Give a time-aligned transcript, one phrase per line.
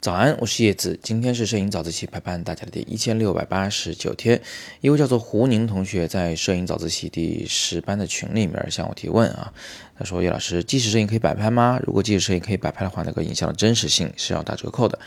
[0.00, 0.98] 早安，我是叶子。
[1.02, 4.40] 今天是摄影早自习陪伴大家的第一千六百八十九天。
[4.80, 9.52] 一位叫做胡宁同学在摄影早自习第十班的群里面向我提问啊，
[9.98, 11.78] 他说：“叶老师，纪实摄影可以摆拍吗？
[11.84, 14.98] 如果纪实摄影可以摆拍的话，那个影像的真实性是要打折扣的。”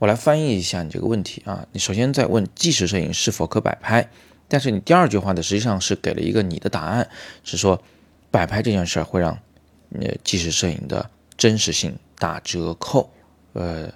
[0.00, 1.64] 我来翻译一下你这个问题啊。
[1.70, 4.10] 你首先在问纪实摄影是否可摆拍，
[4.48, 7.08] 但是你第二句话呢，实际上是给了一个你的答案，
[7.44, 7.80] 是说
[8.32, 9.38] 摆拍这件事儿会让
[10.00, 13.10] 呃纪实摄影的真实性打折扣，
[13.52, 13.92] 呃。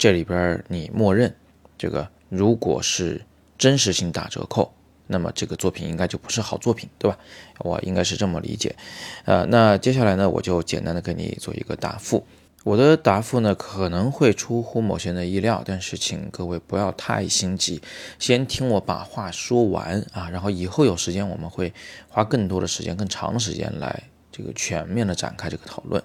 [0.00, 1.34] 这里边你默认
[1.76, 3.20] 这个，如果是
[3.58, 4.72] 真实性打折扣，
[5.08, 7.18] 那么这个作品应该就不是好作品，对吧？
[7.58, 8.76] 我应该是这么理解。
[9.24, 12.24] 呃，那接下来呢，我就简单的给你做一个答复。
[12.62, 17.82] 我的答复呢可能会出乎某些人的意料，但是请各位不要太心急，
[18.20, 21.74] 先听我把话说完啊，然后以后有时间我们会
[22.08, 24.04] 花更多的时间、更长的时间来
[24.38, 26.00] 这个全面的展开这个讨论。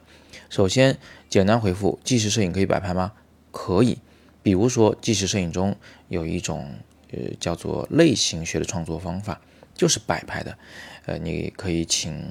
[0.49, 0.97] 首先，
[1.29, 3.13] 简单回复：纪实摄影可以摆拍吗？
[3.51, 3.99] 可以，
[4.41, 5.75] 比如说纪实摄影中
[6.07, 6.75] 有一种
[7.11, 9.39] 呃叫做类型学的创作方法，
[9.75, 10.57] 就是摆拍的。
[11.05, 12.27] 呃，你可以请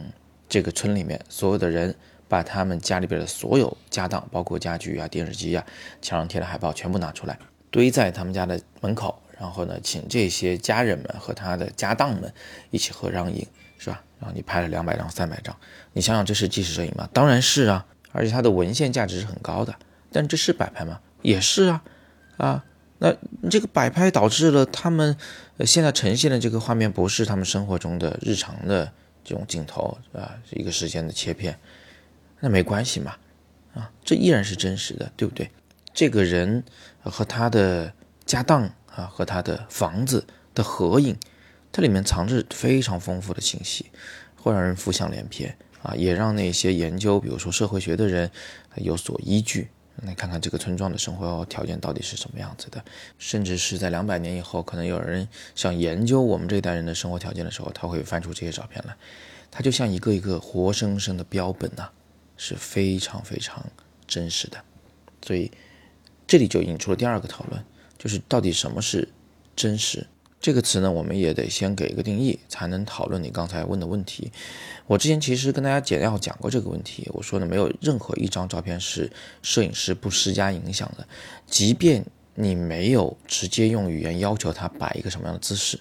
[0.48, 1.94] 这个村里面所有的人
[2.26, 5.64] 把他们家里边的所有家当，包括家具啊、电视机啊、
[6.00, 7.38] 墙上贴的海报全部拿出来，
[7.70, 12.32] 堆在他们家的门口，然后呢，请这些家人们和他的家当们
[12.70, 13.46] 一起合张影，
[13.82, 14.00] 是吧？
[14.20, 15.56] 然后你拍了两百张、三百张，
[15.92, 17.08] 你想想这是纪实摄影吗？
[17.12, 19.74] 当然是啊，而且它的文献价值是很高的。
[20.12, 21.00] 但这是摆拍吗？
[21.22, 21.82] 也是啊，
[22.36, 22.64] 啊，
[22.98, 23.12] 那
[23.50, 25.16] 这个摆拍导致了他们
[25.66, 28.92] 现在呈现的这个画面不是他们生活中的日常的
[29.24, 31.58] 这种镜头啊，一个时间的切片，
[32.38, 33.16] 那没关系嘛，
[33.74, 35.50] 啊，这依然是真实的，对不对？
[35.92, 36.62] 这个人
[37.02, 37.92] 和他的
[38.24, 38.62] 家当
[38.94, 40.24] 啊，和他的房子
[40.54, 41.16] 的合影，
[41.72, 43.86] 它里面藏着非常丰富的信息，
[44.36, 48.30] 会让人浮想联翩啊，也让那些研究，比如说社会学的人
[48.76, 49.68] 有所依据。
[50.04, 52.82] 来看看这个村庄的生活条件到底是什么样子的，
[53.18, 58.96] 甚至是在两百年以后，可能有人想研究我们这一代人的生活条件的时候，他会翻出这些照片来，
[59.50, 61.90] 它就像一个一个活生生的标本呐，
[62.38, 63.64] 是非常非常
[64.06, 64.64] 真实的。
[65.24, 65.52] 所以
[66.26, 67.62] 这里就引出了第二个讨论，
[67.98, 69.06] 就是到底什么是
[69.54, 70.06] 真实。
[70.42, 74.32] 这个词呢，我们也得先给一个定义，才能讨论你刚才问的问题。
[74.88, 79.08] 我之前其实跟大家简要讲过这个问题，我说呢，没有任何一张照片是
[79.40, 81.06] 摄影师不施加影响的，
[81.46, 82.04] 即便
[82.34, 85.78] 你没有直接用语言要求他摆一个什么样的姿势，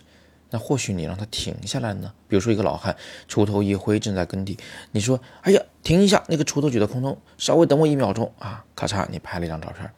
[0.51, 2.13] 那或许你让他停下来呢？
[2.27, 2.95] 比如说一个老汉
[3.27, 4.55] 锄头一挥正在耕地，
[4.91, 9.91] 你说，哎呀，停一下，那个锄头举到空中，稍微等我一秒钟啊，咔嚓，你拍了一张照片，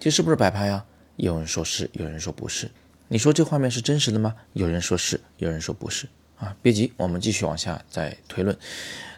[0.00, 0.82] 这是不是摆拍呀？
[1.16, 2.70] 有人说是，有人说不是。
[3.08, 4.34] 你说这画面是真实的吗？
[4.52, 6.08] 有人说是，有人说不是
[6.38, 6.56] 啊。
[6.60, 8.56] 别急，我们继续往下再推论。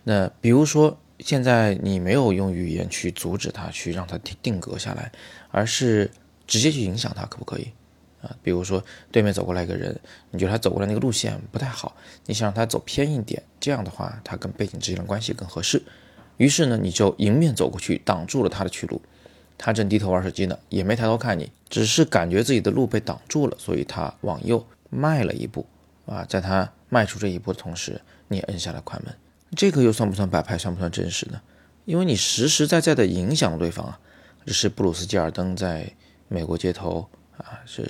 [0.04, 5.10] 那比如说，现在你没有用语言去阻止他，去让他定定格下来，
[5.50, 6.10] 而是
[6.47, 7.69] 直接去影响他，可不可以
[8.21, 8.37] 啊？
[8.43, 9.99] 比如说，对面走过来一个人，
[10.31, 15.82] 你觉得他走过来那个路线不太好，你想让他走偏一点，这样的话，他跟背景之间的关系更合适。
[16.37, 19.00] 于是呢，你就迎面走过去，挡住了他的去路。
[19.58, 25.66] 他正低头玩手机呢，也没抬头看你，只是感觉自己的路被挡住了，所以他往右迈了一步。
[26.06, 29.14] 啊，在他迈出这一步的同时，你摁下了快门，
[29.54, 31.38] 这个又算不算摆拍，算不算真实呢？
[31.84, 34.00] 因为你实实在在的影响了对方啊。
[34.46, 35.92] 这是布鲁斯·基尔登在
[36.28, 37.86] 美国街头啊，是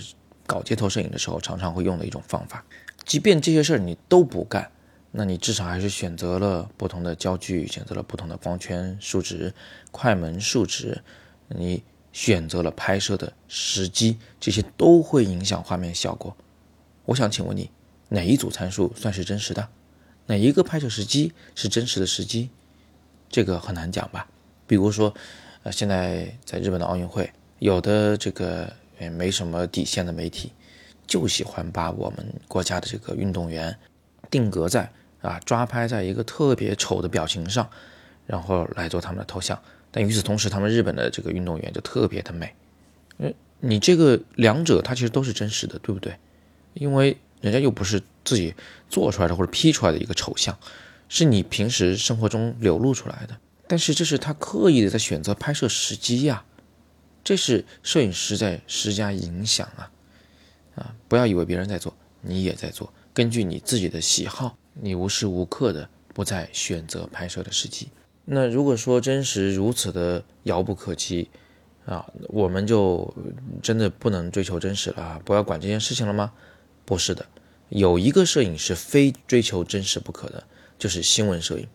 [0.47, 2.65] 搞街头摄影的时候常常会用的一种方法。
[3.05, 4.69] 即便这些事儿你都不干，
[5.13, 9.55] 那你至少还是选择了不同的焦距，选择了不同的光圈数值、
[9.93, 11.01] 快门数值。
[11.49, 11.83] 你
[12.13, 16.37] 选择了拍摄的时机，这些都会影响画面效果。
[17.05, 17.71] 我想请问你，
[18.09, 19.69] 哪一组参数算是真实的？
[20.27, 22.51] 哪一个拍摄时机是真实的时机？
[23.31, 24.29] 这个很难讲吧？
[24.67, 25.15] 比如说，
[25.63, 30.53] 呃，现在在日本的奥运会，有的这个也没什么底线的媒体，
[31.07, 33.75] 就喜欢把我们国家的这个运动员
[34.31, 34.91] 定格在
[35.23, 37.69] 啊抓拍在一个特别丑的表情上，
[38.27, 39.59] 然后来做他们的头像。
[39.91, 42.55] 但与此同时，他们日本的这个运动员就特别的美，
[43.19, 46.17] 嗯，你这个两者它其实都是真实的，对不对？
[46.75, 48.55] 因为人家又不是自己
[48.91, 50.57] 做出来的或者 P 出来的一个丑相，
[51.09, 53.39] 是你平时生活中流露出来的。
[53.67, 56.45] 但是这是他刻意的在选择拍摄时机呀，
[57.25, 59.91] 这是摄影师在施加影响啊，
[60.75, 62.93] 啊，不要以为别人在做，你也在做。
[63.13, 67.89] 根据你自己的喜好，你无时无刻的不在选择拍摄的时机。
[68.31, 71.31] 那如果说真实如此的遥不可及，
[71.87, 73.15] 啊，我们就
[73.63, 76.31] 真的不能追求真实了，不要管这件事情了吗？
[76.85, 77.25] 不是的，
[77.71, 80.45] 有一个摄影是非追求真实不可的，
[80.79, 81.67] 就是新闻摄影。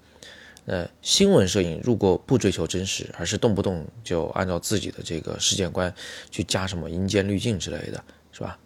[0.65, 5.93] 呃，新闻摄影如果不追求真实，而是动不动就按照自己的这个世界观
[6.29, 8.59] 去加什么阴间滤镜之类的，是吧？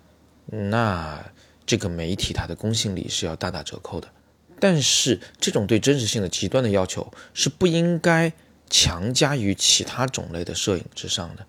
[0.46, 1.26] 那
[1.66, 4.10] 这个媒体它的公信力是要大打折扣的。
[4.60, 8.32] 但是这种对真实性的极端的要求是不应该
[8.70, 11.46] 强加于其他种类的摄影之上的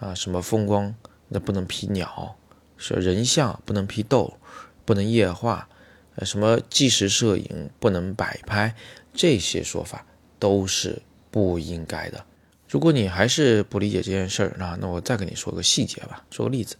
[0.00, 0.94] 啊，什么风光
[1.28, 2.36] 那不能 P 鸟，
[2.76, 4.38] 说人像不能 P 豆，
[4.84, 5.68] 不能液化，
[6.16, 8.74] 呃，什么纪实摄影不能摆拍，
[9.14, 10.04] 这些说法
[10.38, 12.24] 都是不应该的。
[12.68, 16.76] 如果你还是不理解这件事儿啊，那我再跟你说个细节吧，说个例子。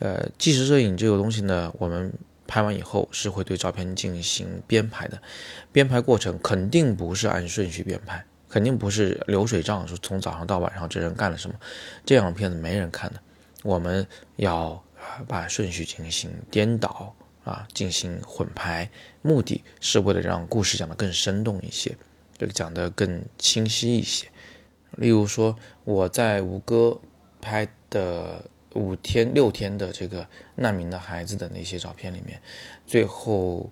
[0.00, 2.12] 呃，纪实摄影这个东西呢，我们
[2.50, 5.22] 拍完以后是会对照片进行编排的，
[5.70, 11.54] 编排过程肯定不是按顺序编排，肯定不是流水账，说从早上到晚上这人干了什么，
[12.04, 13.20] 这样的片子没人看的。
[13.62, 14.04] 我们
[14.34, 14.82] 要
[15.28, 17.14] 把顺序进行颠倒
[17.44, 18.90] 啊，进行混排，
[19.22, 21.96] 目的是为了让故事讲得更生动一些，
[22.36, 24.26] 这个讲得更清晰一些。
[24.96, 27.00] 例如说，我在吴哥
[27.40, 28.44] 拍的。
[28.74, 30.26] 五天六天的这个
[30.56, 32.40] 难民的孩子的那些照片里面，
[32.86, 33.70] 最后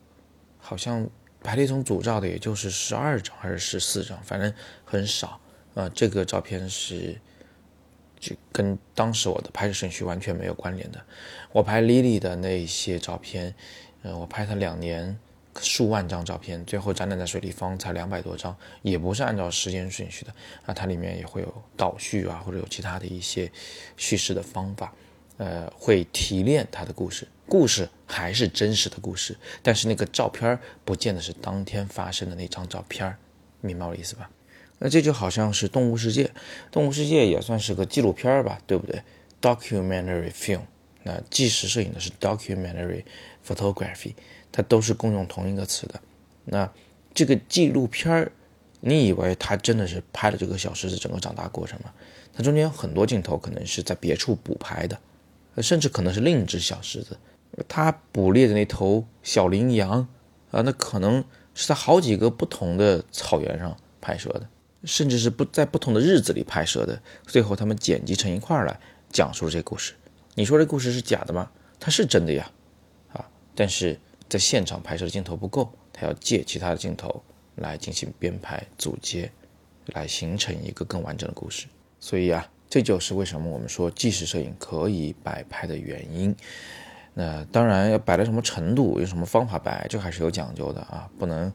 [0.58, 1.08] 好像
[1.42, 4.52] 排列成组照的也就是十二张还是十四张，反正
[4.84, 5.40] 很少。
[5.74, 7.20] 呃，这个照片是
[8.18, 11.00] 就跟当时我的拍摄顺序完全没有关联的。
[11.52, 13.54] 我拍 Lily 的那些照片，
[14.02, 15.18] 呃，我拍她两年。
[15.60, 20.34] 数万张照片，最后展览在水立方才两百多张，也不是按照时间顺序的。
[20.66, 23.50] 那它里面也会有倒叙啊，或者有其他的一些
[23.96, 24.92] 叙事的方法，
[25.36, 27.26] 呃，会提炼它的故事。
[27.46, 33.16] 故事还是真实的故事，但是那个照片不见得是当天发生的那张照片，
[33.60, 34.28] 明白我的意思吧？
[34.78, 36.24] 那这就好像是《动物世界》，
[36.70, 39.02] 《动物世界》也算是个纪录片吧，对不对
[39.40, 40.60] ？Documentary film，
[41.08, 43.02] 那纪实摄影的是 documentary
[43.46, 44.14] photography。
[44.50, 46.00] 它都是共用同一个词的。
[46.46, 46.68] 那
[47.12, 48.32] 这个纪录片儿，
[48.80, 51.92] 你以为它真的是拍了这个小狮子整个长大过程吗？
[52.32, 54.98] 它中间有很多镜头可能是在别处补拍的，
[55.62, 57.18] 甚至可能是另一只小狮子。
[57.68, 60.08] 它捕猎的那头小羚羊
[60.50, 61.22] 啊，那可能
[61.54, 64.48] 是在好几个不同的草原上拍摄的，
[64.84, 66.98] 甚至是不在不同的日子里拍摄的。
[67.26, 68.80] 最后他们剪辑成一块儿来
[69.12, 69.92] 讲述这故事。
[70.34, 71.50] 你说这故事是假的吗？
[71.80, 72.50] 它是真的呀，
[73.12, 73.98] 啊，但是。
[74.28, 77.22] 在现场拍摄的镜头不够，他要借其他的镜头
[77.54, 79.32] 来进行编排组接，
[79.86, 81.66] 来形成一个更完整的故事。
[81.98, 86.36] 所以啊，这就是为什么我们说纪实摄影可以摆拍的原因。
[87.14, 91.50] 那当然要摆到什么程度，用什么方法摆，这还是有讲究的啊，不能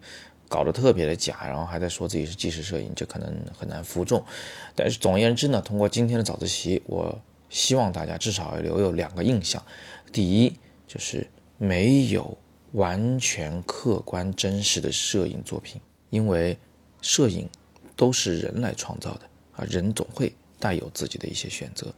[0.50, 4.26] 搞得特别的假，然后还在说自己是纪实摄影，这可能很难服众。
[4.74, 7.22] 但是总而言之呢，通过今天的早自习，我
[7.54, 9.64] 希望大家至少要留有两个印象：
[10.12, 10.54] 第一，
[10.86, 11.26] 就是
[11.58, 12.38] 没有。
[12.74, 15.80] 完全客观真实的摄影作品，
[16.10, 16.58] 因为
[17.04, 17.48] 摄影
[17.96, 21.94] 都是人来创造的啊，人总会带有自己的一些选择。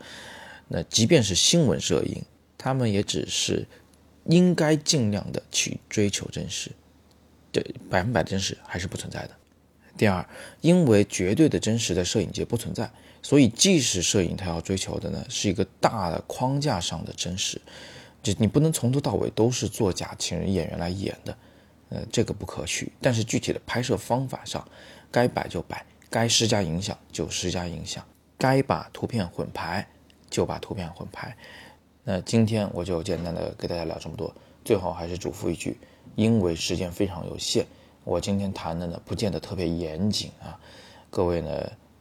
[0.68, 2.22] 那即便是新闻摄影，
[2.58, 3.66] 他们也只是
[4.26, 6.70] 应该尽量的去追求真实，
[7.54, 9.30] 对百分百真实还是不存在的。
[9.98, 10.28] 第二，
[10.62, 12.90] 因为绝对的真实在摄影界不存在，
[13.22, 17.62] 所以即使摄影它要追求的呢是一个大的框架上的真实。
[18.22, 21.38] 就你不能从头到尾都是做假请人演员来演的，
[21.90, 22.92] 呃，这个不可取。
[23.00, 24.68] 但是具体的拍摄方法上，
[25.12, 28.04] 该摆就摆，该施加影响就施加影响，
[28.38, 29.88] 该把图片混排
[30.30, 31.38] 就把图片混排。
[32.04, 34.34] 那今天我就简单的给大家聊这么多。
[34.64, 35.78] 最后还是嘱咐一句，
[36.16, 37.64] 因为时间非常有限，
[38.06, 40.58] 我今天谈的呢不见得特别严谨啊，
[41.10, 41.50] 各位呢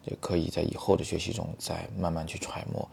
[0.04, 2.86] 也可以在以后的学习中再慢慢去揣摩。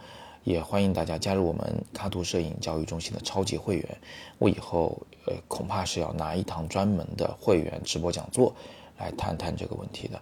[0.44, 3.98] 也欢迎大家加入我们卡图摄影教育中心的超级会员。
[4.40, 8.56] 我以后呃恐怕是要拿一堂专门的会员直播讲座
[8.98, 10.20] 来谈谈这个问题的。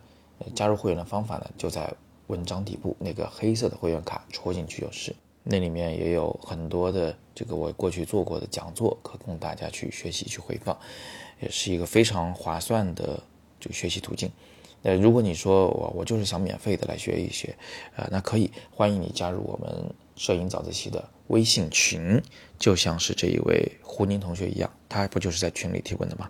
[0.56, 1.94] 加入会员的方法呢，就在
[2.26, 5.16] 文章底部那个黑色的会员卡戳进去就是。
[5.50, 10.78] 那里面也有很多的这个我过去做过的讲座，可供大家去学习去回放，
[11.40, 13.22] 也是一个非常划算的
[13.60, 14.32] 这个学习途径。
[14.82, 17.58] 那如果你说我我就是想免费的来学一学，
[17.96, 19.94] 呃，那可以欢迎你加入我们。
[20.16, 22.22] 摄影早自习的微信群，
[22.58, 26.30] 就像是这一位胡宁同学一样，他不就是在群里提问的吗？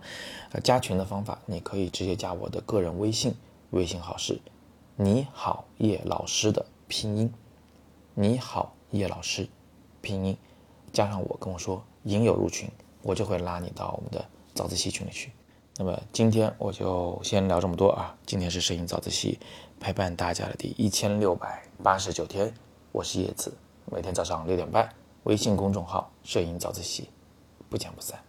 [0.51, 3.33] 呃，加群的方法，你可以直接加我的个人微信，
[3.71, 4.39] 微信号是
[4.95, 7.33] “你好叶老师”的拼音
[8.13, 9.47] ，“你好叶老师”
[10.01, 10.37] 拼音，
[10.91, 12.69] 加上我跟我说“引友入群”，
[13.03, 15.31] 我就会拉你到我们的早自习群里去。
[15.77, 18.13] 那么今天我就先聊这么多啊！
[18.25, 19.39] 今天是摄影早自习
[19.79, 22.53] 陪伴大家的第一千六百八十九天，
[22.91, 23.53] 我是叶子。
[23.91, 24.93] 每天早上六点半，
[25.23, 27.09] 微信公众号“摄影早自习”，
[27.69, 28.19] 不见不散。